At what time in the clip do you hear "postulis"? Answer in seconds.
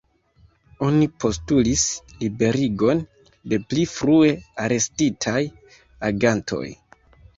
1.23-1.83